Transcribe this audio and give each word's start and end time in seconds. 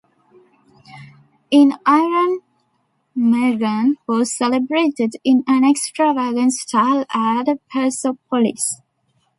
In 1.51 1.73
Iran 1.87 2.39
Mehrgan 3.15 3.97
was 4.07 4.35
celebrated 4.35 5.13
in 5.23 5.43
an 5.45 5.63
extravagant 5.63 6.53
style 6.53 7.05
at 7.13 7.45
Persepolis. 7.69 8.81